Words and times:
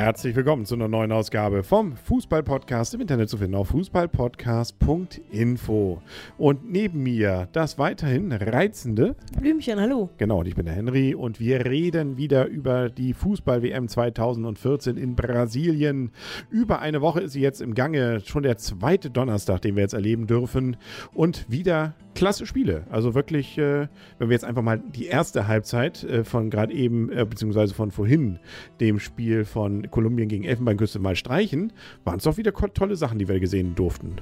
Herzlich 0.00 0.34
willkommen 0.34 0.64
zu 0.64 0.76
einer 0.76 0.88
neuen 0.88 1.12
Ausgabe 1.12 1.62
vom 1.62 1.94
Fußball-Podcast 1.94 2.94
im 2.94 3.02
Internet 3.02 3.28
zu 3.28 3.36
finden 3.36 3.54
auf 3.54 3.68
fußballpodcast.info. 3.68 6.00
Und 6.38 6.70
neben 6.70 7.02
mir 7.02 7.48
das 7.52 7.78
weiterhin 7.78 8.32
reizende 8.32 9.14
Blümchen, 9.38 9.78
hallo. 9.78 10.08
Genau, 10.16 10.38
und 10.38 10.46
ich 10.46 10.54
bin 10.54 10.64
der 10.64 10.74
Henry 10.74 11.14
und 11.14 11.38
wir 11.38 11.66
reden 11.66 12.16
wieder 12.16 12.46
über 12.46 12.88
die 12.88 13.12
Fußball-WM 13.12 13.88
2014 13.88 14.96
in 14.96 15.16
Brasilien. 15.16 16.12
Über 16.48 16.78
eine 16.78 17.02
Woche 17.02 17.20
ist 17.20 17.32
sie 17.32 17.42
jetzt 17.42 17.60
im 17.60 17.74
Gange, 17.74 18.20
schon 18.20 18.42
der 18.42 18.56
zweite 18.56 19.10
Donnerstag, 19.10 19.60
den 19.60 19.76
wir 19.76 19.82
jetzt 19.82 19.92
erleben 19.92 20.26
dürfen. 20.26 20.78
Und 21.12 21.44
wieder 21.50 21.94
klasse 22.14 22.46
Spiele. 22.46 22.84
Also 22.90 23.14
wirklich, 23.14 23.56
äh, 23.58 23.88
wenn 24.18 24.28
wir 24.28 24.32
jetzt 24.32 24.44
einfach 24.44 24.62
mal 24.62 24.78
die 24.78 25.06
erste 25.06 25.46
Halbzeit 25.46 26.04
äh, 26.04 26.24
von 26.24 26.50
gerade 26.50 26.72
eben, 26.72 27.10
äh, 27.12 27.24
beziehungsweise 27.24 27.74
von 27.74 27.90
vorhin, 27.90 28.38
dem 28.80 28.98
Spiel 28.98 29.44
von 29.44 29.89
Kolumbien 29.90 30.28
gegen 30.28 30.44
Elfenbeinküste 30.44 30.98
mal 30.98 31.16
streichen, 31.16 31.72
waren 32.04 32.18
es 32.18 32.24
doch 32.24 32.36
wieder 32.36 32.52
tolle 32.52 32.96
Sachen, 32.96 33.18
die 33.18 33.28
wir 33.28 33.40
gesehen 33.40 33.74
durften. 33.74 34.16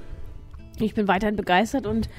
Ich 0.79 0.93
bin 0.93 1.07
weiterhin 1.07 1.35
begeistert 1.35 1.85
und 1.85 2.09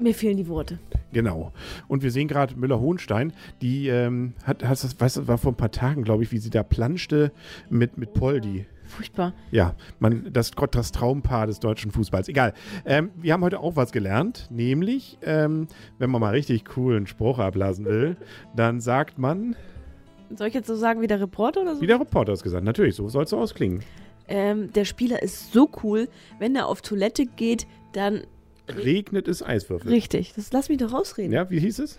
mir 0.00 0.14
fehlen 0.14 0.36
die 0.36 0.48
Worte. 0.48 0.78
Genau. 1.12 1.52
Und 1.88 2.02
wir 2.02 2.10
sehen 2.10 2.28
gerade 2.28 2.56
Müller-Hohenstein, 2.56 3.32
die 3.62 3.88
ähm, 3.88 4.34
hat, 4.44 4.64
hast 4.64 4.84
das, 4.84 5.00
weißt 5.00 5.16
du, 5.18 5.28
war 5.28 5.38
vor 5.38 5.52
ein 5.52 5.56
paar 5.56 5.70
Tagen, 5.70 6.04
glaube 6.04 6.22
ich, 6.22 6.32
wie 6.32 6.38
sie 6.38 6.50
da 6.50 6.62
planschte 6.62 7.32
mit, 7.70 7.96
mit 7.96 8.12
Poldi. 8.12 8.66
Furchtbar. 8.84 9.34
Ja, 9.50 9.74
man, 9.98 10.32
das, 10.32 10.50
das 10.70 10.92
Traumpaar 10.92 11.46
des 11.46 11.60
deutschen 11.60 11.90
Fußballs. 11.90 12.28
Egal. 12.28 12.54
Ähm, 12.86 13.10
wir 13.16 13.32
haben 13.32 13.44
heute 13.44 13.60
auch 13.60 13.76
was 13.76 13.92
gelernt, 13.92 14.48
nämlich, 14.50 15.18
ähm, 15.22 15.68
wenn 15.98 16.10
man 16.10 16.20
mal 16.20 16.30
richtig 16.30 16.64
coolen 16.64 17.06
Spruch 17.06 17.38
ablassen 17.38 17.84
will, 17.84 18.16
dann 18.56 18.80
sagt 18.80 19.18
man. 19.18 19.56
Soll 20.36 20.48
ich 20.48 20.54
jetzt 20.54 20.66
so 20.66 20.76
sagen 20.76 21.00
wie 21.00 21.06
der 21.06 21.20
Reporter 21.20 21.62
oder 21.62 21.76
so? 21.76 21.80
Wie 21.80 21.86
der 21.86 22.00
Reporter 22.00 22.32
es 22.32 22.42
gesagt. 22.42 22.64
Natürlich, 22.64 22.94
so 22.94 23.08
soll 23.08 23.24
es 23.24 23.30
so 23.30 23.38
ausklingen. 23.38 23.82
Ähm, 24.28 24.72
der 24.72 24.84
Spieler 24.84 25.22
ist 25.22 25.52
so 25.52 25.70
cool, 25.82 26.08
wenn 26.38 26.54
er 26.54 26.66
auf 26.66 26.82
Toilette 26.82 27.26
geht, 27.26 27.66
dann. 27.92 28.22
Regnet 28.68 29.28
es 29.28 29.42
Eiswürfel. 29.42 29.90
Richtig, 29.90 30.34
das 30.34 30.52
lass 30.52 30.68
mich 30.68 30.78
doch 30.78 30.92
rausreden. 30.92 31.32
Ja, 31.32 31.48
wie 31.50 31.58
hieß 31.58 31.78
es? 31.78 31.98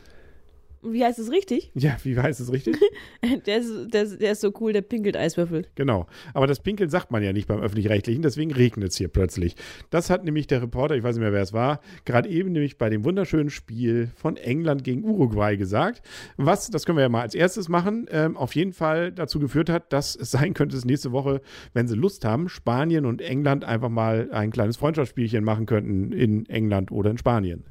Wie 0.81 1.03
heißt 1.03 1.19
es 1.19 1.31
richtig? 1.31 1.71
Ja, 1.79 1.95
wie 2.03 2.17
heißt 2.17 2.41
es 2.41 2.51
richtig? 2.51 2.77
der, 3.45 3.57
ist, 3.57 3.93
der, 3.93 4.05
der, 4.05 4.31
ist 4.33 4.41
so 4.41 4.51
cool, 4.59 4.73
der 4.73 4.81
pinkelt 4.81 5.15
Eiswürfel. 5.15 5.65
Genau. 5.75 6.07
Aber 6.33 6.45
das 6.45 6.59
Pinkeln 6.59 6.89
sagt 6.89 7.09
man 7.09 7.23
ja 7.23 7.31
nicht 7.31 7.47
beim 7.47 7.61
Öffentlich-Rechtlichen, 7.61 8.21
deswegen 8.21 8.51
regnet 8.51 8.91
es 8.91 8.97
hier 8.97 9.07
plötzlich. 9.07 9.55
Das 9.89 10.09
hat 10.09 10.25
nämlich 10.25 10.47
der 10.47 10.61
Reporter, 10.61 10.95
ich 10.95 11.03
weiß 11.03 11.15
nicht 11.15 11.23
mehr, 11.23 11.31
wer 11.31 11.41
es 11.41 11.53
war, 11.53 11.79
gerade 12.03 12.27
eben 12.27 12.51
nämlich 12.51 12.77
bei 12.77 12.89
dem 12.89 13.05
wunderschönen 13.05 13.49
Spiel 13.49 14.11
von 14.15 14.35
England 14.35 14.83
gegen 14.83 15.05
Uruguay 15.05 15.55
gesagt. 15.55 16.01
Was, 16.37 16.69
das 16.69 16.85
können 16.85 16.97
wir 16.97 17.03
ja 17.03 17.09
mal 17.09 17.21
als 17.21 17.35
erstes 17.35 17.69
machen, 17.69 18.07
ähm, 18.11 18.35
auf 18.35 18.53
jeden 18.55 18.73
Fall 18.73 19.11
dazu 19.11 19.39
geführt 19.39 19.69
hat, 19.69 19.93
dass 19.93 20.15
es 20.15 20.31
sein 20.31 20.53
könnte, 20.53 20.75
dass 20.75 20.85
nächste 20.85 21.11
Woche, 21.13 21.41
wenn 21.73 21.87
sie 21.87 21.95
Lust 21.95 22.25
haben, 22.25 22.49
Spanien 22.49 23.05
und 23.05 23.21
England 23.21 23.63
einfach 23.63 23.89
mal 23.89 24.29
ein 24.31 24.51
kleines 24.51 24.77
Freundschaftsspielchen 24.77 25.43
machen 25.43 25.65
könnten 25.65 26.11
in 26.11 26.45
England 26.47 26.91
oder 26.91 27.11
in 27.11 27.17
Spanien 27.17 27.63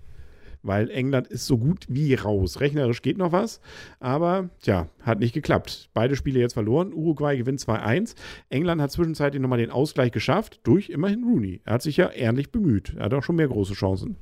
weil 0.62 0.90
England 0.90 1.26
ist 1.28 1.46
so 1.46 1.58
gut 1.58 1.86
wie 1.88 2.14
raus. 2.14 2.60
Rechnerisch 2.60 3.02
geht 3.02 3.18
noch 3.18 3.32
was, 3.32 3.60
aber 4.00 4.50
tja, 4.60 4.88
hat 5.00 5.20
nicht 5.20 5.34
geklappt. 5.34 5.90
Beide 5.94 6.16
Spiele 6.16 6.40
jetzt 6.40 6.54
verloren. 6.54 6.92
Uruguay 6.92 7.36
gewinnt 7.36 7.60
2-1. 7.60 8.14
England 8.48 8.80
hat 8.80 8.90
zwischenzeitlich 8.90 9.40
nochmal 9.40 9.58
den 9.58 9.70
Ausgleich 9.70 10.12
geschafft 10.12 10.60
durch 10.64 10.90
immerhin 10.90 11.24
Rooney. 11.24 11.60
Er 11.64 11.74
hat 11.74 11.82
sich 11.82 11.96
ja 11.96 12.08
ehrlich 12.08 12.50
bemüht. 12.50 12.94
Er 12.96 13.06
hat 13.06 13.14
auch 13.14 13.22
schon 13.22 13.36
mehr 13.36 13.48
große 13.48 13.74
Chancen. 13.74 14.16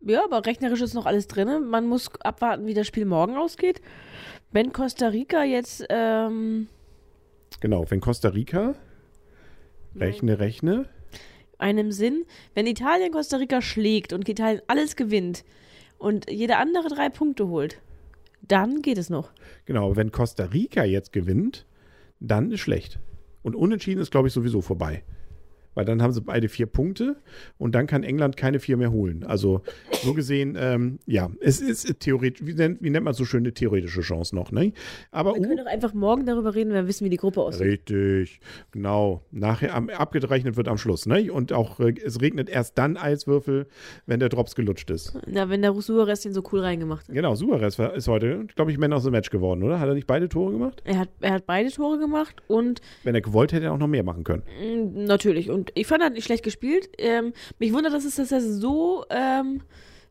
Ja, 0.00 0.24
aber 0.24 0.44
rechnerisch 0.44 0.82
ist 0.82 0.94
noch 0.94 1.06
alles 1.06 1.28
drin. 1.28 1.68
Man 1.68 1.86
muss 1.86 2.10
abwarten, 2.20 2.66
wie 2.66 2.74
das 2.74 2.86
Spiel 2.86 3.06
morgen 3.06 3.36
ausgeht. 3.36 3.80
Wenn 4.52 4.72
Costa 4.72 5.08
Rica 5.08 5.44
jetzt. 5.44 5.84
Ähm 5.88 6.68
genau, 7.60 7.90
wenn 7.90 8.00
Costa 8.00 8.28
Rica. 8.28 8.74
Rechne, 9.96 10.40
rechne 10.40 10.88
einem 11.64 11.92
Sinn, 11.92 12.26
wenn 12.52 12.66
Italien 12.66 13.10
Costa 13.10 13.38
Rica 13.38 13.62
schlägt 13.62 14.12
und 14.12 14.28
Italien 14.28 14.60
alles 14.66 14.96
gewinnt 14.96 15.44
und 15.96 16.30
jeder 16.30 16.58
andere 16.58 16.88
drei 16.88 17.08
Punkte 17.08 17.48
holt, 17.48 17.80
dann 18.42 18.82
geht 18.82 18.98
es 18.98 19.08
noch. 19.08 19.32
Genau, 19.64 19.96
wenn 19.96 20.12
Costa 20.12 20.44
Rica 20.44 20.84
jetzt 20.84 21.12
gewinnt, 21.12 21.64
dann 22.20 22.52
ist 22.52 22.60
schlecht. 22.60 22.98
Und 23.42 23.56
unentschieden 23.56 24.02
ist, 24.02 24.10
glaube 24.10 24.28
ich, 24.28 24.34
sowieso 24.34 24.60
vorbei 24.60 25.02
weil 25.74 25.84
dann 25.84 26.02
haben 26.02 26.12
sie 26.12 26.20
beide 26.20 26.48
vier 26.48 26.66
Punkte 26.66 27.16
und 27.58 27.74
dann 27.74 27.86
kann 27.86 28.02
England 28.02 28.36
keine 28.36 28.60
vier 28.60 28.76
mehr 28.76 28.92
holen. 28.92 29.24
Also 29.24 29.62
so 30.02 30.14
gesehen, 30.14 30.56
ähm, 30.58 30.98
ja, 31.06 31.30
es 31.40 31.60
ist 31.60 32.00
theoretisch, 32.00 32.46
wie 32.46 32.54
nennt, 32.54 32.82
wie 32.82 32.90
nennt 32.90 33.04
man 33.04 33.14
so 33.14 33.24
schön 33.24 33.40
eine 33.40 33.52
theoretische 33.52 34.00
Chance 34.00 34.34
noch, 34.34 34.52
ne? 34.52 34.72
Aber 35.10 35.34
wir 35.34 35.42
können 35.42 35.58
doch 35.58 35.66
einfach 35.66 35.94
morgen 35.94 36.26
darüber 36.26 36.54
reden, 36.54 36.70
wenn 36.70 36.84
wir 36.84 36.88
wissen, 36.88 37.04
wie 37.04 37.10
die 37.10 37.16
Gruppe 37.16 37.40
aussieht. 37.40 37.66
Richtig, 37.66 38.40
genau. 38.70 39.22
Nachher 39.30 39.74
am, 39.74 39.88
abgerechnet 39.88 40.56
wird 40.56 40.68
am 40.68 40.78
Schluss, 40.78 41.06
ne? 41.06 41.32
Und 41.32 41.52
auch 41.52 41.80
äh, 41.80 41.94
es 42.04 42.20
regnet 42.20 42.48
erst 42.48 42.78
dann 42.78 42.96
Eiswürfel, 42.96 43.66
wenn 44.06 44.20
der 44.20 44.28
Drops 44.28 44.54
gelutscht 44.54 44.90
ist. 44.90 45.18
Na, 45.26 45.48
wenn 45.48 45.62
der 45.62 45.74
Suarez 45.74 46.20
den 46.20 46.32
so 46.32 46.42
cool 46.52 46.60
reingemacht 46.60 47.08
hat. 47.08 47.14
Genau, 47.14 47.34
Suarez 47.34 47.78
ist 47.78 48.08
heute, 48.08 48.46
glaube 48.54 48.72
ich, 48.72 48.78
Man 48.78 48.92
of 48.92 49.02
the 49.02 49.10
Match 49.10 49.30
geworden, 49.30 49.62
oder? 49.62 49.80
Hat 49.80 49.88
er 49.88 49.94
nicht 49.94 50.06
beide 50.06 50.28
Tore 50.28 50.52
gemacht? 50.52 50.82
Er 50.84 50.98
hat, 50.98 51.08
er 51.20 51.32
hat 51.32 51.46
beide 51.46 51.70
Tore 51.70 51.98
gemacht 51.98 52.36
und. 52.48 52.80
Wenn 53.02 53.14
er 53.14 53.20
gewollt 53.20 53.52
hätte, 53.52 53.66
er 53.66 53.72
auch 53.72 53.78
noch 53.78 53.86
mehr 53.86 54.02
machen 54.02 54.24
können. 54.24 54.42
Natürlich. 55.06 55.50
Und 55.50 55.63
ich 55.74 55.86
fand, 55.86 56.02
hat 56.02 56.12
nicht 56.12 56.24
schlecht 56.24 56.44
gespielt. 56.44 56.90
Ähm, 56.98 57.32
mich 57.58 57.72
wundert, 57.72 57.92
dass 57.92 58.04
es 58.04 58.16
dass 58.16 58.30
so 58.60 59.04
ähm, 59.10 59.62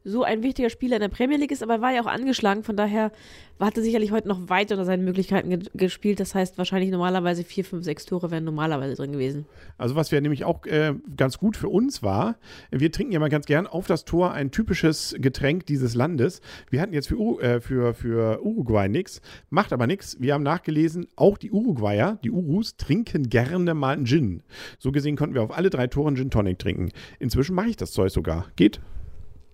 so 0.03 0.23
ein 0.23 0.43
wichtiger 0.43 0.69
Spieler 0.69 0.97
in 0.97 1.01
der 1.01 1.09
Premier 1.09 1.37
League 1.37 1.51
ist, 1.51 1.63
aber 1.63 1.75
er 1.75 1.81
war 1.81 1.93
ja 1.93 2.01
auch 2.01 2.07
angeschlagen, 2.07 2.63
von 2.63 2.75
daher 2.75 3.11
hat 3.59 3.77
er 3.77 3.83
sicherlich 3.83 4.11
heute 4.11 4.27
noch 4.27 4.49
weit 4.49 4.71
unter 4.71 4.83
seinen 4.83 5.05
Möglichkeiten 5.05 5.49
ge 5.49 5.59
gespielt. 5.73 6.19
Das 6.19 6.35
heißt, 6.35 6.57
wahrscheinlich 6.57 6.91
normalerweise 6.91 7.43
vier, 7.43 7.63
fünf, 7.63 7.85
sechs 7.85 8.05
Tore 8.05 8.29
wären 8.29 8.43
normalerweise 8.43 8.95
drin 8.95 9.13
gewesen. 9.13 9.45
Also 9.77 9.95
was 9.95 10.11
wäre 10.11 10.21
nämlich 10.21 10.43
auch 10.43 10.65
äh, 10.65 10.93
ganz 11.15 11.37
gut 11.37 11.55
für 11.55 11.69
uns 11.69 12.03
war, 12.03 12.35
wir 12.71 12.91
trinken 12.91 13.13
ja 13.13 13.19
mal 13.19 13.29
ganz 13.29 13.45
gern 13.45 13.67
auf 13.67 13.87
das 13.87 14.05
Tor 14.05 14.33
ein 14.33 14.51
typisches 14.51 15.15
Getränk 15.17 15.65
dieses 15.65 15.95
Landes. 15.95 16.41
Wir 16.69 16.81
hatten 16.81 16.93
jetzt 16.93 17.07
für, 17.07 17.41
äh, 17.41 17.61
für, 17.61 17.93
für 17.93 18.43
Uruguay 18.43 18.89
nichts, 18.89 19.21
macht 19.49 19.71
aber 19.71 19.87
nichts. 19.87 20.17
Wir 20.19 20.33
haben 20.33 20.43
nachgelesen, 20.43 21.07
auch 21.15 21.37
die 21.37 21.51
Uruguayer, 21.51 22.19
die 22.23 22.31
Urus, 22.31 22.75
trinken 22.75 23.29
gerne 23.29 23.73
mal 23.73 23.95
einen 23.95 24.05
Gin. 24.05 24.43
So 24.79 24.91
gesehen 24.91 25.15
konnten 25.15 25.35
wir 25.35 25.43
auf 25.43 25.55
alle 25.55 25.69
drei 25.69 25.87
Toren 25.87 26.15
Gin 26.15 26.29
Tonic 26.29 26.59
trinken. 26.59 26.89
Inzwischen 27.19 27.55
mache 27.55 27.69
ich 27.69 27.77
das 27.77 27.91
Zeug 27.91 28.11
sogar. 28.11 28.47
Geht? 28.55 28.81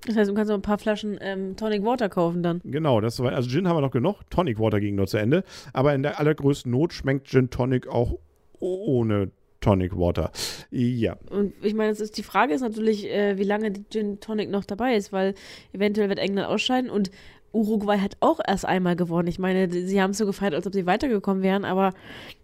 Das 0.06 0.16
heißt, 0.16 0.30
du 0.30 0.34
kannst 0.34 0.50
noch 0.50 0.58
ein 0.58 0.62
paar 0.62 0.78
Flaschen 0.78 1.18
ähm, 1.22 1.56
Tonic 1.58 1.84
Water 1.84 2.10
kaufen 2.10 2.42
dann. 2.42 2.62
Genau, 2.64 3.02
das 3.02 3.20
war, 3.20 3.34
also 3.34 3.50
Gin 3.50 3.68
haben 3.68 3.76
wir 3.78 3.82
noch 3.82 3.92
genug, 3.92 4.22
Tonic 4.30 4.60
Water 4.60 4.80
ging 4.80 4.96
nur 4.96 5.08
zu 5.08 5.18
Ende. 5.18 5.44
Aber 5.74 5.94
in 5.94 6.04
der 6.04 6.20
allergrößten 6.20 6.72
Not 6.72 6.94
schmeckt 6.94 7.28
Gin 7.28 7.50
Tonic 7.50 7.88
auch 7.88 8.18
ohne 8.60 9.32
Tonic 9.62 9.98
Water. 9.98 10.32
Ja. 10.72 11.18
Und 11.30 11.54
ich 11.62 11.74
meine, 11.74 11.92
ist, 11.92 12.18
die 12.18 12.24
Frage 12.24 12.54
ist 12.54 12.62
natürlich, 12.62 13.06
äh, 13.06 13.38
wie 13.38 13.44
lange 13.44 13.72
die 13.72 13.84
Gin 13.90 14.20
Tonic 14.20 14.50
noch 14.50 14.66
dabei 14.66 14.96
ist, 14.96 15.12
weil 15.12 15.36
eventuell 15.74 16.10
wird 16.10 16.20
England 16.20 16.48
ausscheiden 16.48 16.90
und 16.90 17.12
Uruguay 17.52 17.98
hat 17.98 18.16
auch 18.20 18.40
erst 18.46 18.66
einmal 18.66 18.96
gewonnen. 18.96 19.28
Ich 19.28 19.40
meine, 19.40 19.70
sie 19.70 20.02
haben 20.02 20.12
es 20.12 20.18
so 20.18 20.26
gefeiert, 20.26 20.54
als 20.54 20.68
ob 20.68 20.74
sie 20.74 20.86
weitergekommen 20.86 21.44
wären, 21.44 21.66
aber 21.66 21.94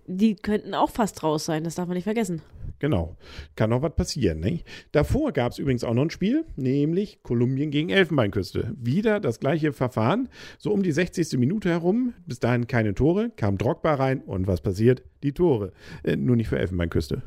die 0.08 0.36
könnten 0.36 0.74
auch 0.74 0.90
fast 0.90 1.24
raus 1.24 1.46
sein, 1.46 1.64
das 1.64 1.76
darf 1.76 1.88
man 1.88 1.96
nicht 1.96 2.06
vergessen. 2.06 2.42
Genau. 2.80 3.18
Kann 3.56 3.70
noch 3.70 3.82
was 3.82 3.96
passieren. 3.96 4.40
Ne? 4.40 4.62
Davor 4.92 5.32
gab 5.32 5.52
es 5.52 5.60
übrigens 5.60 5.84
auch 5.84 5.94
noch 5.94 6.04
ein 6.04 6.10
Spiel, 6.10 6.46
nämlich 6.56 7.24
Kolumbien 7.24 7.72
gegen 7.72 7.90
Elfenbeinküste. 7.90 8.74
Wieder 8.78 9.20
das 9.20 9.40
gleiche 9.40 9.74
Verfahren. 9.74 10.30
So 10.58 10.72
um 10.72 10.84
die 10.84 10.92
60. 10.92 11.38
Minute 11.38 11.70
herum, 11.70 12.14
bis 12.26 12.40
dahin 12.40 12.68
keine 12.68 12.94
Tore, 12.94 13.32
kam 13.36 13.58
Drogba 13.58 13.96
rein 13.96 14.22
und 14.22 14.48
was 14.48 14.62
passiert? 14.62 15.04
Die 15.24 15.32
Tore. 15.32 15.72
Äh, 16.04 16.18
nur 16.18 16.36
nicht 16.36 16.50
für 16.50 16.60
Elfenbeinküste. 16.60 17.24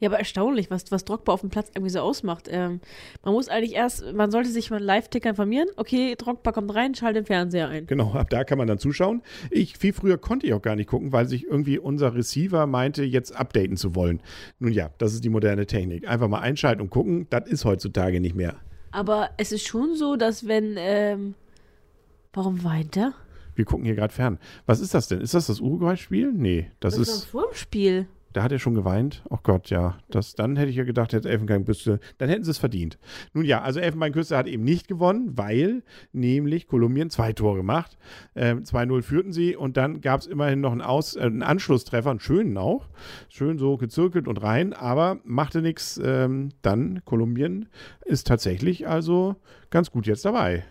Ja, 0.00 0.08
aber 0.08 0.18
erstaunlich, 0.18 0.70
was, 0.70 0.90
was 0.90 1.04
Drogba 1.04 1.32
auf 1.32 1.40
dem 1.40 1.50
Platz 1.50 1.70
irgendwie 1.74 1.90
so 1.90 2.00
ausmacht. 2.00 2.48
Ähm, 2.50 2.80
man 3.24 3.34
muss 3.34 3.48
eigentlich 3.48 3.74
erst, 3.74 4.12
man 4.12 4.30
sollte 4.30 4.50
sich 4.50 4.70
mal 4.70 4.82
Live-Ticker 4.82 5.30
informieren. 5.30 5.68
Okay, 5.76 6.14
Drogba 6.16 6.52
kommt 6.52 6.74
rein, 6.74 6.94
schalte 6.94 7.20
den 7.20 7.26
Fernseher 7.26 7.68
ein. 7.68 7.86
Genau, 7.86 8.12
ab 8.12 8.30
da 8.30 8.44
kann 8.44 8.58
man 8.58 8.66
dann 8.66 8.78
zuschauen. 8.78 9.22
Ich, 9.50 9.76
viel 9.76 9.92
früher 9.92 10.18
konnte 10.18 10.46
ich 10.46 10.54
auch 10.54 10.62
gar 10.62 10.76
nicht 10.76 10.88
gucken, 10.88 11.12
weil 11.12 11.26
sich 11.26 11.44
irgendwie 11.44 11.78
unser 11.78 12.14
Receiver 12.14 12.66
meinte, 12.66 13.04
jetzt 13.04 13.34
updaten 13.34 13.76
zu 13.76 13.94
wollen. 13.94 14.20
Nun 14.58 14.72
ja, 14.72 14.90
das 14.98 15.14
ist 15.14 15.24
die 15.24 15.30
moderne 15.30 15.66
Technik. 15.66 16.08
Einfach 16.08 16.28
mal 16.28 16.40
einschalten 16.40 16.80
und 16.80 16.90
gucken, 16.90 17.26
das 17.30 17.48
ist 17.48 17.64
heutzutage 17.64 18.20
nicht 18.20 18.34
mehr. 18.34 18.56
Aber 18.90 19.30
es 19.38 19.50
ist 19.50 19.66
schon 19.66 19.96
so, 19.96 20.16
dass 20.16 20.46
wenn, 20.46 20.76
ähm, 20.78 21.34
warum 22.32 22.62
weint 22.62 22.96
er? 22.96 23.12
Wir 23.54 23.64
gucken 23.64 23.84
hier 23.84 23.94
gerade 23.94 24.12
fern. 24.12 24.38
Was 24.66 24.80
ist 24.80 24.94
das 24.94 25.08
denn? 25.08 25.20
Ist 25.20 25.34
das 25.34 25.46
das 25.46 25.60
Uruguay-Spiel? 25.60 26.32
Nee, 26.32 26.70
das, 26.80 26.94
das 26.94 27.08
ist. 27.08 27.16
Das 27.16 27.24
vor 27.24 27.48
dem 27.48 27.54
Spiel. 27.54 28.06
Da 28.34 28.42
hat 28.42 28.50
er 28.50 28.58
schon 28.58 28.74
geweint. 28.74 29.22
Oh 29.30 29.38
Gott, 29.40 29.70
ja. 29.70 29.96
Das, 30.10 30.34
dann 30.34 30.56
hätte 30.56 30.68
ich 30.68 30.74
ja 30.74 30.82
gedacht, 30.82 31.12
jetzt 31.12 31.24
Elfenbeinküste, 31.24 32.00
dann 32.18 32.28
hätten 32.28 32.42
sie 32.42 32.50
es 32.50 32.58
verdient. 32.58 32.98
Nun 33.32 33.44
ja, 33.44 33.62
also 33.62 33.78
Elfenbeinküste 33.78 34.36
hat 34.36 34.48
eben 34.48 34.64
nicht 34.64 34.88
gewonnen, 34.88 35.38
weil 35.38 35.84
nämlich 36.12 36.66
Kolumbien 36.66 37.10
zwei 37.10 37.32
Tore 37.32 37.58
gemacht. 37.58 37.96
Ähm, 38.34 38.64
2-0 38.64 39.02
führten 39.02 39.32
sie 39.32 39.54
und 39.54 39.76
dann 39.76 40.00
gab 40.00 40.18
es 40.18 40.26
immerhin 40.26 40.60
noch 40.60 40.72
einen, 40.72 40.82
Aus, 40.82 41.14
äh, 41.14 41.20
einen 41.20 41.44
Anschlusstreffer, 41.44 42.10
einen 42.10 42.18
schönen 42.18 42.58
auch. 42.58 42.88
Schön 43.28 43.56
so 43.56 43.76
gezirkelt 43.76 44.26
und 44.26 44.42
rein, 44.42 44.72
aber 44.72 45.20
machte 45.22 45.62
nichts. 45.62 46.00
Ähm, 46.04 46.48
dann 46.60 47.04
Kolumbien 47.04 47.68
ist 48.04 48.26
tatsächlich 48.26 48.88
also 48.88 49.36
ganz 49.70 49.92
gut 49.92 50.08
jetzt 50.08 50.24
dabei. 50.24 50.64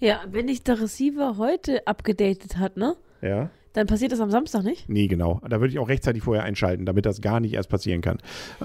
Ja, 0.00 0.20
wenn 0.30 0.48
dich 0.48 0.64
der 0.64 0.82
Receiver 0.82 1.38
heute 1.38 1.86
abgedatet 1.86 2.58
hat, 2.58 2.76
ne? 2.76 2.94
Ja 3.22 3.48
Dann 3.78 3.86
passiert 3.86 4.10
das 4.10 4.18
am 4.18 4.28
Samstag 4.28 4.64
nicht? 4.64 4.88
Nee, 4.88 5.06
genau. 5.06 5.40
Da 5.48 5.60
würde 5.60 5.68
ich 5.68 5.78
auch 5.78 5.88
rechtzeitig 5.88 6.24
vorher 6.24 6.42
einschalten, 6.42 6.84
damit 6.84 7.06
das 7.06 7.20
gar 7.20 7.38
nicht 7.38 7.54
erst 7.54 7.68
passieren 7.68 8.00
kann. 8.00 8.18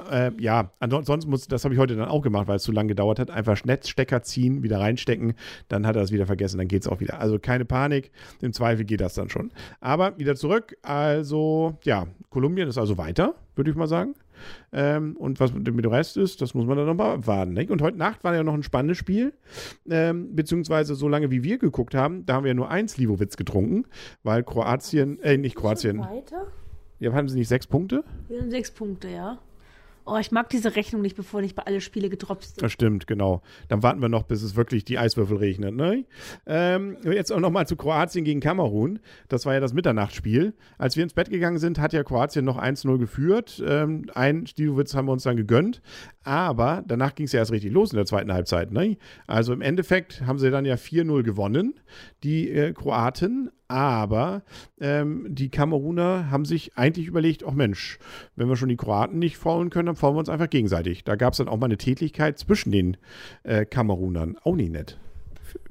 Äh, 0.09 0.31
ja, 0.39 0.71
ansonsten 0.79 1.29
muss, 1.29 1.47
das 1.47 1.63
habe 1.65 1.75
ich 1.75 1.79
heute 1.79 1.95
dann 1.95 2.07
auch 2.07 2.23
gemacht, 2.23 2.47
weil 2.47 2.55
es 2.55 2.63
zu 2.63 2.71
lange 2.71 2.87
gedauert 2.87 3.19
hat. 3.19 3.29
Einfach 3.29 3.63
Netzstecker 3.63 4.23
ziehen, 4.23 4.63
wieder 4.63 4.79
reinstecken, 4.79 5.35
dann 5.67 5.85
hat 5.85 5.97
er 5.97 6.01
es 6.01 6.11
wieder 6.11 6.25
vergessen, 6.25 6.57
dann 6.57 6.67
geht 6.67 6.81
es 6.81 6.87
auch 6.87 6.99
wieder. 6.99 7.19
Also 7.19 7.37
keine 7.37 7.63
Panik, 7.63 8.09
im 8.41 8.53
Zweifel 8.53 8.85
geht 8.85 9.01
das 9.01 9.13
dann 9.13 9.29
schon. 9.29 9.51
Aber 9.81 10.17
wieder 10.17 10.35
zurück. 10.35 10.75
Also, 10.81 11.77
ja, 11.83 12.07
Kolumbien 12.31 12.67
ist 12.67 12.79
also 12.79 12.97
weiter, 12.97 13.35
würde 13.55 13.69
ich 13.69 13.77
mal 13.77 13.85
sagen. 13.85 14.15
Ähm, 14.71 15.15
und 15.17 15.39
was 15.39 15.53
mit 15.53 15.67
dem 15.67 15.79
Rest 15.79 16.17
ist, 16.17 16.41
das 16.41 16.53
muss 16.53 16.65
man 16.65 16.77
dann 16.77 16.85
nochmal 16.85 17.15
abwarten. 17.15 17.53
Nicht? 17.53 17.71
Und 17.71 17.81
heute 17.81 17.97
Nacht 17.97 18.23
war 18.23 18.35
ja 18.35 18.43
noch 18.43 18.53
ein 18.53 18.63
spannendes 18.63 18.97
Spiel. 18.97 19.33
Ähm, 19.89 20.35
beziehungsweise 20.35 20.95
so 20.95 21.07
lange 21.07 21.31
wie 21.31 21.43
wir 21.43 21.57
geguckt 21.57 21.95
haben, 21.95 22.25
da 22.25 22.35
haben 22.35 22.43
wir 22.43 22.49
ja 22.49 22.55
nur 22.55 22.69
eins 22.69 22.97
Livowitz 22.97 23.37
getrunken, 23.37 23.85
weil 24.23 24.43
Kroatien, 24.43 25.19
äh, 25.21 25.37
nicht 25.37 25.55
Kroatien. 25.55 25.99
Weiter? 25.99 26.47
Ja, 26.99 27.11
haben 27.13 27.27
sie 27.27 27.37
nicht 27.37 27.49
sechs 27.49 27.67
Punkte? 27.67 28.03
Wir 28.27 28.41
haben 28.41 28.49
sechs 28.49 28.71
Punkte, 28.71 29.09
ja. 29.09 29.39
Oh, 30.05 30.17
ich 30.17 30.31
mag 30.31 30.49
diese 30.49 30.75
Rechnung 30.75 31.01
nicht, 31.01 31.15
bevor 31.15 31.41
nicht 31.41 31.55
bei 31.55 31.63
alle 31.63 31.79
Spiele 31.79 32.09
gedroppt 32.09 32.43
sind. 32.43 32.61
Das 32.61 32.71
stimmt, 32.71 33.07
genau. 33.07 33.41
Dann 33.69 33.83
warten 33.83 34.01
wir 34.01 34.09
noch, 34.09 34.23
bis 34.23 34.43
es 34.43 34.55
wirklich 34.55 34.83
die 34.83 34.97
Eiswürfel 34.97 35.37
regnet. 35.37 35.75
Ne? 35.75 36.05
Ähm, 36.45 36.97
jetzt 37.03 37.31
auch 37.31 37.39
nochmal 37.39 37.67
zu 37.67 37.77
Kroatien 37.77 38.25
gegen 38.25 38.41
Kamerun. 38.41 38.99
Das 39.29 39.45
war 39.45 39.53
ja 39.53 39.61
das 39.61 39.73
Mitternachtsspiel. 39.73 40.53
Als 40.77 40.97
wir 40.97 41.03
ins 41.03 41.13
Bett 41.13 41.29
gegangen 41.29 41.57
sind, 41.57 41.79
hat 41.79 41.93
ja 41.93 42.03
Kroatien 42.03 42.43
noch 42.43 42.61
1-0 42.61 42.97
geführt. 42.97 43.63
Ähm, 43.65 44.05
ein 44.13 44.45
Stilowitz 44.45 44.93
haben 44.93 45.07
wir 45.07 45.13
uns 45.13 45.23
dann 45.23 45.37
gegönnt. 45.37 45.81
Aber 46.23 46.83
danach 46.85 47.15
ging 47.15 47.25
es 47.25 47.31
ja 47.31 47.39
erst 47.39 47.51
richtig 47.51 47.71
los 47.71 47.91
in 47.91 47.97
der 47.97 48.05
zweiten 48.05 48.33
Halbzeit. 48.33 48.71
Ne? 48.71 48.97
Also 49.25 49.53
im 49.53 49.61
Endeffekt 49.61 50.25
haben 50.25 50.39
sie 50.39 50.51
dann 50.51 50.65
ja 50.65 50.75
4-0 50.75 51.23
gewonnen, 51.23 51.79
die 52.23 52.49
äh, 52.49 52.73
Kroaten. 52.73 53.51
Aber 53.73 54.43
ähm, 54.79 55.25
die 55.27 55.49
Kameruner 55.49 56.29
haben 56.29 56.45
sich 56.45 56.77
eigentlich 56.77 57.07
überlegt, 57.07 57.43
ach 57.43 57.53
Mensch, 57.53 57.97
wenn 58.35 58.47
wir 58.47 58.55
schon 58.55 58.69
die 58.69 58.77
Kroaten 58.77 59.17
nicht 59.17 59.35
faulen 59.35 59.71
können, 59.71 59.87
dann 59.87 59.95
faulen 59.95 60.13
wir 60.13 60.19
uns 60.19 60.29
einfach 60.29 60.51
gegenseitig. 60.51 61.03
Da 61.03 61.15
gab 61.15 61.33
es 61.33 61.37
dann 61.37 61.47
auch 61.47 61.57
mal 61.57 61.65
eine 61.65 61.77
Tätigkeit 61.77 62.37
zwischen 62.37 62.71
den 62.71 62.97
äh, 63.41 63.65
Kamerunern. 63.65 64.37
Auch 64.43 64.55
nicht 64.55 64.71
nett. 64.71 64.99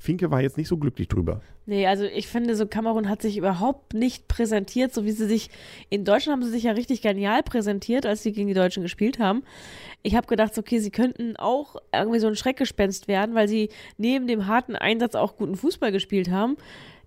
Finke 0.01 0.33
war 0.33 0.43
jetzt 0.43 0.59
nicht 0.59 0.67
so 0.67 0.79
glücklich 0.79 1.07
drüber. 1.07 1.43
Nee, 1.65 1.87
also 1.87 2.03
ich 2.03 2.27
finde, 2.27 2.57
so 2.57 2.67
Kamerun 2.67 3.09
hat 3.09 3.23
sich 3.23 3.37
überhaupt 3.37 3.95
nicht 3.95 4.27
präsentiert, 4.27 4.93
so 4.93 5.05
wie 5.05 5.13
sie 5.13 5.29
sich, 5.29 5.49
in 5.89 6.05
Deutschland 6.05 6.41
haben 6.41 6.45
sie 6.45 6.51
sich 6.51 6.65
ja 6.65 6.73
richtig 6.73 7.03
genial 7.03 7.45
präsentiert, 7.45 8.05
als 8.05 8.25
sie 8.25 8.33
gegen 8.33 8.49
die 8.49 8.55
Deutschen 8.55 8.83
gespielt 8.83 9.21
haben. 9.21 9.45
Ich 10.03 10.17
habe 10.17 10.27
gedacht, 10.27 10.59
okay, 10.59 10.81
sie 10.81 10.91
könnten 10.91 11.37
auch 11.37 11.77
irgendwie 11.95 12.19
so 12.19 12.27
ein 12.27 12.35
Schreckgespenst 12.35 13.07
werden, 13.07 13.37
weil 13.37 13.47
sie 13.47 13.69
neben 13.97 14.27
dem 14.27 14.49
harten 14.49 14.75
Einsatz 14.75 15.15
auch 15.15 15.37
guten 15.37 15.55
Fußball 15.55 15.93
gespielt 15.93 16.33
haben 16.33 16.57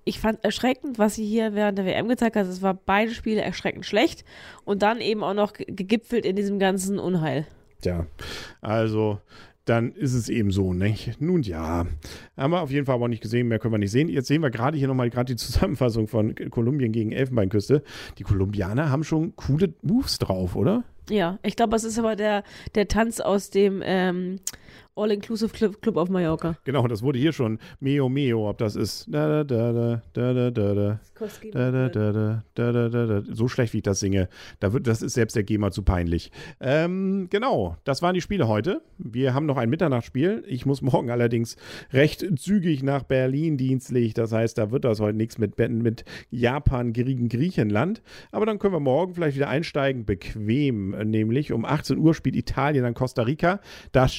ich 0.05 0.19
fand 0.19 0.43
erschreckend, 0.43 0.99
was 0.99 1.15
sie 1.15 1.25
hier 1.25 1.53
während 1.55 1.77
der 1.77 1.85
WM 1.85 2.07
gezeigt 2.07 2.35
hat. 2.35 2.45
Es 2.45 2.61
war 2.61 2.75
beide 2.75 3.11
Spiele 3.11 3.41
erschreckend 3.41 3.85
schlecht 3.85 4.23
und 4.63 4.81
dann 4.83 5.01
eben 5.01 5.23
auch 5.23 5.33
noch 5.33 5.53
gegipfelt 5.53 6.25
in 6.25 6.35
diesem 6.35 6.59
ganzen 6.59 6.99
Unheil. 6.99 7.45
Ja, 7.83 8.05
also 8.61 9.19
dann 9.65 9.93
ist 9.93 10.13
es 10.13 10.29
eben 10.29 10.51
so, 10.51 10.73
nicht? 10.73 11.19
Nun 11.19 11.41
ja, 11.41 11.87
haben 12.37 12.51
wir 12.51 12.61
auf 12.61 12.69
jeden 12.69 12.85
Fall 12.85 12.95
aber 12.95 13.07
nicht 13.07 13.23
gesehen, 13.23 13.47
mehr 13.47 13.57
können 13.57 13.73
wir 13.73 13.79
nicht 13.79 13.91
sehen. 13.91 14.09
Jetzt 14.09 14.27
sehen 14.27 14.43
wir 14.43 14.51
gerade 14.51 14.77
hier 14.77 14.87
nochmal 14.87 15.09
gerade 15.09 15.33
die 15.33 15.35
Zusammenfassung 15.35 16.07
von 16.07 16.35
Kolumbien 16.51 16.91
gegen 16.91 17.11
Elfenbeinküste. 17.11 17.83
Die 18.19 18.23
Kolumbianer 18.23 18.91
haben 18.91 19.03
schon 19.03 19.35
coole 19.35 19.73
Moves 19.81 20.19
drauf, 20.19 20.55
oder? 20.55 20.83
Ja, 21.09 21.39
ich 21.43 21.55
glaube, 21.55 21.75
es 21.75 21.83
ist 21.83 21.97
aber 21.97 22.15
der, 22.15 22.43
der 22.75 22.87
Tanz 22.87 23.19
aus 23.19 23.49
dem 23.49 23.81
ähm, 23.83 24.39
All-Inclusive 24.97 25.51
Club, 25.51 25.81
Club 25.81 25.97
auf 25.97 26.09
Mallorca. 26.09 26.57
Genau, 26.63 26.87
das 26.87 27.03
wurde 27.03 27.19
hier 27.19 27.33
schon 27.33 27.59
Meo 27.81 28.07
Meo, 28.07 28.49
ob 28.49 28.57
das 28.57 28.77
ist. 28.77 29.05
Da, 29.09 29.43
da, 29.43 29.73
da. 29.73 30.01
So 33.33 33.47
schlecht, 33.49 33.73
wie 33.73 33.77
ich 33.77 33.83
das 33.83 33.99
singe. 33.99 34.29
Da 34.61 34.71
wird, 34.71 34.87
das 34.87 35.01
ist 35.01 35.13
selbst 35.13 35.35
der 35.35 35.43
GEMA 35.43 35.71
zu 35.71 35.83
peinlich. 35.83 36.31
Ähm, 36.61 37.27
genau, 37.29 37.75
das 37.83 38.01
waren 38.01 38.13
die 38.13 38.21
Spiele 38.21 38.47
heute. 38.47 38.81
Wir 38.97 39.33
haben 39.33 39.45
noch 39.45 39.57
ein 39.57 39.69
Mitternachtsspiel. 39.69 40.43
Ich 40.47 40.65
muss 40.65 40.81
morgen 40.81 41.11
allerdings 41.11 41.57
recht 41.91 42.25
zügig 42.39 42.81
nach 42.81 43.03
Berlin 43.03 43.57
dienstlich. 43.57 44.13
Das 44.13 44.31
heißt, 44.31 44.57
da 44.57 44.71
wird 44.71 44.85
das 44.85 45.01
heute 45.01 45.17
nichts 45.17 45.37
mit, 45.37 45.57
mit 45.57 46.05
Japan 46.31 46.93
gegen 46.93 47.27
Griechenland. 47.27 48.01
Aber 48.31 48.45
dann 48.45 48.59
können 48.59 48.73
wir 48.73 48.79
morgen 48.79 49.13
vielleicht 49.13 49.35
wieder 49.35 49.49
einsteigen. 49.49 50.05
Bequem, 50.05 50.91
nämlich 50.91 51.51
um 51.51 51.65
18 51.65 51.97
Uhr 51.97 52.13
spielt 52.13 52.37
Italien 52.37 52.85
an 52.85 52.93
Costa 52.93 53.23
Rica. 53.23 53.59
Das 53.91 54.13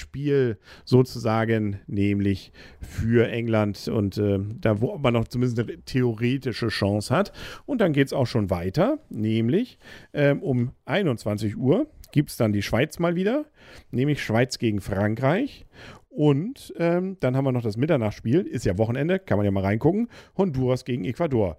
Schicksalsspiel 0.00 0.58
sozusagen, 0.84 1.80
nämlich 1.86 2.52
für 2.80 3.28
England. 3.28 3.88
Und 3.88 4.18
äh, 4.18 4.38
da, 4.60 4.80
wo 4.80 4.96
man 4.98 5.14
noch 5.14 5.28
zumindest 5.28 5.58
eine 5.58 5.82
theoretische 5.82 6.68
Chance 6.68 7.14
hat. 7.14 7.32
Und 7.66 7.80
dann 7.80 7.92
geht 7.92 8.08
es 8.08 8.12
auch 8.12 8.26
schon 8.26 8.50
weiter, 8.50 8.98
nämlich 9.08 9.78
ähm, 10.12 10.42
um 10.42 10.72
21 10.86 11.56
Uhr 11.56 11.86
gibt 12.12 12.30
es 12.30 12.36
dann 12.36 12.52
die 12.52 12.62
Schweiz 12.62 12.98
mal 12.98 13.14
wieder, 13.14 13.44
nämlich 13.92 14.20
Schweiz 14.22 14.58
gegen 14.58 14.80
Frankreich. 14.80 15.66
Und 16.08 16.74
ähm, 16.76 17.16
dann 17.20 17.36
haben 17.36 17.44
wir 17.44 17.52
noch 17.52 17.62
das 17.62 17.76
Mitternachtsspiel, 17.76 18.40
ist 18.40 18.64
ja 18.64 18.76
Wochenende, 18.78 19.20
kann 19.20 19.38
man 19.38 19.44
ja 19.44 19.52
mal 19.52 19.62
reingucken. 19.62 20.08
Honduras 20.36 20.84
gegen 20.84 21.04
Ecuador. 21.04 21.56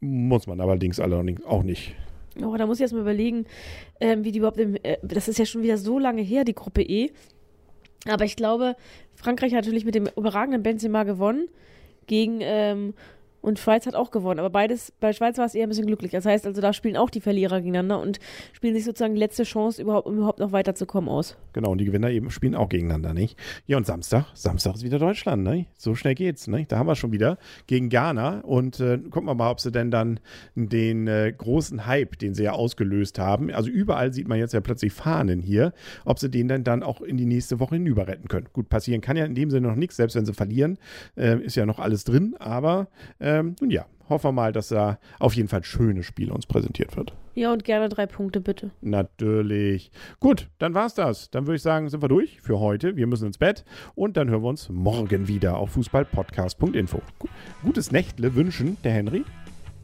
Muss 0.00 0.48
man 0.48 0.60
allerdings 0.60 0.98
allerdings 0.98 1.44
auch 1.44 1.62
nicht. 1.62 1.94
Oh, 2.40 2.56
da 2.56 2.66
muss 2.66 2.78
ich 2.78 2.82
erst 2.82 2.94
mal 2.94 3.00
überlegen, 3.00 3.44
ähm, 4.00 4.24
wie 4.24 4.32
die 4.32 4.38
überhaupt, 4.38 4.58
im, 4.58 4.76
äh, 4.82 4.96
das 5.02 5.28
ist 5.28 5.38
ja 5.38 5.44
schon 5.44 5.62
wieder 5.62 5.76
so 5.76 5.98
lange 5.98 6.22
her, 6.22 6.44
die 6.44 6.54
Gruppe 6.54 6.82
E. 6.82 7.10
Aber 8.08 8.24
ich 8.24 8.36
glaube, 8.36 8.76
Frankreich 9.14 9.52
hat 9.52 9.64
natürlich 9.64 9.84
mit 9.84 9.94
dem 9.94 10.08
überragenden 10.16 10.62
Benzema 10.62 11.04
gewonnen 11.04 11.48
gegen 12.06 12.38
ähm, 12.40 12.94
und 13.42 13.58
Schweiz 13.58 13.86
hat 13.86 13.94
auch 13.94 14.10
gewonnen. 14.10 14.40
Aber 14.40 14.50
beides, 14.50 14.92
bei 15.00 15.12
Schweiz 15.12 15.36
war 15.36 15.44
es 15.44 15.54
eher 15.54 15.66
ein 15.66 15.68
bisschen 15.68 15.86
glücklich. 15.86 16.12
Das 16.12 16.24
heißt 16.24 16.46
also, 16.46 16.60
da 16.60 16.72
spielen 16.72 16.96
auch 16.96 17.10
die 17.10 17.20
Verlierer 17.20 17.60
gegeneinander 17.60 18.00
und 18.00 18.18
spielen 18.52 18.74
sich 18.74 18.84
sozusagen 18.84 19.14
die 19.14 19.20
letzte 19.20 19.42
Chance, 19.42 19.82
überhaupt, 19.82 20.06
um 20.06 20.16
überhaupt 20.16 20.38
noch 20.38 20.52
weiterzukommen 20.52 21.10
aus. 21.10 21.36
Genau, 21.52 21.72
und 21.72 21.78
die 21.78 21.84
Gewinner 21.84 22.10
eben 22.10 22.30
spielen 22.30 22.54
auch 22.54 22.68
gegeneinander, 22.68 23.12
nicht? 23.12 23.38
Ja, 23.66 23.76
und 23.76 23.84
Samstag, 23.84 24.26
Samstag 24.34 24.76
ist 24.76 24.84
wieder 24.84 24.98
Deutschland, 24.98 25.42
ne? 25.42 25.66
So 25.76 25.94
schnell 25.94 26.14
geht's, 26.14 26.46
ne? 26.46 26.64
Da 26.66 26.78
haben 26.78 26.86
wir 26.86 26.94
schon 26.94 27.12
wieder 27.12 27.36
gegen 27.66 27.88
Ghana 27.88 28.40
und 28.40 28.80
äh, 28.80 28.98
gucken 28.98 29.26
wir 29.26 29.34
mal, 29.34 29.50
ob 29.50 29.60
sie 29.60 29.72
denn 29.72 29.90
dann 29.90 30.20
den 30.54 31.08
äh, 31.08 31.32
großen 31.36 31.86
Hype, 31.86 32.18
den 32.18 32.34
sie 32.34 32.44
ja 32.44 32.52
ausgelöst 32.52 33.18
haben, 33.18 33.50
also 33.50 33.68
überall 33.70 34.12
sieht 34.12 34.28
man 34.28 34.38
jetzt 34.38 34.54
ja 34.54 34.60
plötzlich 34.60 34.92
Fahnen 34.92 35.40
hier, 35.40 35.72
ob 36.04 36.18
sie 36.18 36.30
den 36.30 36.48
dann, 36.48 36.64
dann 36.64 36.82
auch 36.82 37.00
in 37.00 37.16
die 37.16 37.26
nächste 37.26 37.58
Woche 37.58 37.74
hinüber 37.74 38.06
retten 38.06 38.28
können. 38.28 38.48
Gut, 38.52 38.68
passieren 38.68 39.00
kann 39.00 39.16
ja 39.16 39.24
in 39.24 39.34
dem 39.34 39.50
Sinne 39.50 39.68
noch 39.68 39.76
nichts, 39.76 39.96
selbst 39.96 40.14
wenn 40.14 40.26
sie 40.26 40.32
verlieren, 40.32 40.78
äh, 41.16 41.38
ist 41.42 41.56
ja 41.56 41.66
noch 41.66 41.78
alles 41.78 42.04
drin, 42.04 42.36
aber 42.38 42.88
ähm, 43.40 43.56
nun 43.60 43.70
ja, 43.70 43.86
hoffen 44.08 44.28
wir 44.28 44.32
mal, 44.32 44.52
dass 44.52 44.68
da 44.68 44.98
auf 45.18 45.34
jeden 45.34 45.48
Fall 45.48 45.60
ein 45.60 45.64
schönes 45.64 46.06
Spiel 46.06 46.30
uns 46.30 46.46
präsentiert 46.46 46.96
wird. 46.96 47.14
Ja, 47.34 47.52
und 47.52 47.64
gerne 47.64 47.88
drei 47.88 48.06
Punkte, 48.06 48.40
bitte. 48.40 48.70
Natürlich. 48.82 49.90
Gut, 50.20 50.48
dann 50.58 50.74
war's 50.74 50.94
das. 50.94 51.30
Dann 51.30 51.46
würde 51.46 51.56
ich 51.56 51.62
sagen, 51.62 51.88
sind 51.88 52.02
wir 52.02 52.08
durch 52.08 52.40
für 52.42 52.60
heute. 52.60 52.96
Wir 52.96 53.06
müssen 53.06 53.26
ins 53.26 53.38
Bett 53.38 53.64
und 53.94 54.16
dann 54.16 54.28
hören 54.28 54.42
wir 54.42 54.48
uns 54.48 54.68
morgen 54.68 55.28
wieder 55.28 55.56
auf 55.56 55.70
fußballpodcast.info. 55.70 57.00
Gutes 57.62 57.90
Nächtle 57.90 58.34
wünschen 58.34 58.76
der 58.84 58.92
Henry. 58.92 59.24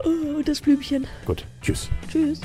Oh, 0.04 0.42
das 0.44 0.60
Blümchen. 0.60 1.06
Gut, 1.24 1.46
tschüss. 1.60 1.90
Tschüss. 2.08 2.40